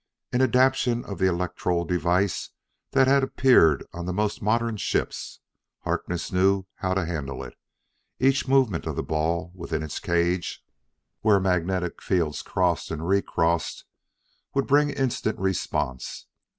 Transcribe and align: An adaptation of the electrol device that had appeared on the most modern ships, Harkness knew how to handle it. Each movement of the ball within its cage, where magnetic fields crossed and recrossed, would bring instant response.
An 0.33 0.41
adaptation 0.41 1.05
of 1.05 1.19
the 1.19 1.27
electrol 1.27 1.85
device 1.85 2.49
that 2.89 3.05
had 3.07 3.21
appeared 3.21 3.85
on 3.93 4.07
the 4.07 4.11
most 4.13 4.41
modern 4.41 4.75
ships, 4.77 5.41
Harkness 5.81 6.31
knew 6.31 6.63
how 6.77 6.95
to 6.95 7.05
handle 7.05 7.43
it. 7.43 7.53
Each 8.17 8.47
movement 8.47 8.87
of 8.87 8.95
the 8.95 9.03
ball 9.03 9.51
within 9.53 9.83
its 9.83 9.99
cage, 9.99 10.65
where 11.21 11.39
magnetic 11.39 12.01
fields 12.01 12.41
crossed 12.41 12.89
and 12.89 13.07
recrossed, 13.07 13.85
would 14.55 14.65
bring 14.65 14.89
instant 14.89 15.37
response. 15.37 16.25